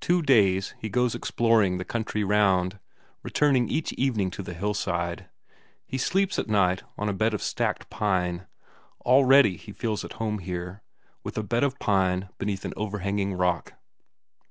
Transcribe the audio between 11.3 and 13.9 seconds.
a bed of pine beneath an overhanging rock.